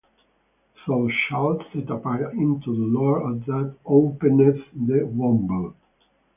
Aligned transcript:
Thou 0.87 1.07
shalt 1.11 1.61
set 1.71 1.87
apart 1.91 2.31
unto 2.33 2.73
the 2.75 2.87
Lord 2.91 3.21
all 3.21 3.33
that 3.45 3.75
openeth 3.85 4.63
the 4.73 5.03
womb. 5.03 5.75